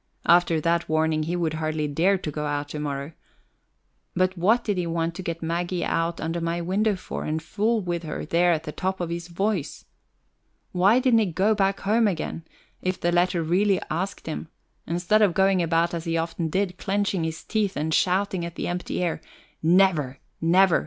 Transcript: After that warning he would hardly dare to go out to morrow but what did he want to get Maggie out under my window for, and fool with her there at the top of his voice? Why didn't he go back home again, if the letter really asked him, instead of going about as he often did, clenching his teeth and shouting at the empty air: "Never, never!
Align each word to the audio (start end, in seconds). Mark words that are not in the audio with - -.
After 0.25 0.59
that 0.59 0.89
warning 0.89 1.21
he 1.21 1.35
would 1.35 1.53
hardly 1.53 1.87
dare 1.87 2.17
to 2.17 2.31
go 2.31 2.47
out 2.47 2.69
to 2.69 2.79
morrow 2.79 3.11
but 4.15 4.35
what 4.35 4.63
did 4.63 4.79
he 4.79 4.87
want 4.87 5.13
to 5.13 5.21
get 5.21 5.43
Maggie 5.43 5.85
out 5.85 6.19
under 6.19 6.41
my 6.41 6.59
window 6.59 6.95
for, 6.95 7.23
and 7.23 7.39
fool 7.39 7.81
with 7.81 8.01
her 8.01 8.25
there 8.25 8.51
at 8.51 8.63
the 8.63 8.71
top 8.71 8.99
of 8.99 9.11
his 9.11 9.27
voice? 9.27 9.85
Why 10.71 10.97
didn't 10.97 11.19
he 11.19 11.27
go 11.27 11.53
back 11.53 11.81
home 11.81 12.07
again, 12.07 12.45
if 12.81 12.99
the 12.99 13.11
letter 13.11 13.43
really 13.43 13.79
asked 13.91 14.25
him, 14.25 14.47
instead 14.87 15.21
of 15.21 15.35
going 15.35 15.61
about 15.61 15.93
as 15.93 16.05
he 16.05 16.17
often 16.17 16.49
did, 16.49 16.79
clenching 16.79 17.23
his 17.23 17.43
teeth 17.43 17.77
and 17.77 17.93
shouting 17.93 18.43
at 18.43 18.55
the 18.55 18.67
empty 18.67 19.03
air: 19.03 19.21
"Never, 19.61 20.17
never! 20.41 20.79